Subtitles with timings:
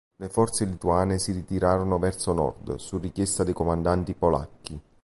[0.15, 4.81] Le forze lituane si ritirarono verso nord, su richiesta dei comandanti polacchi.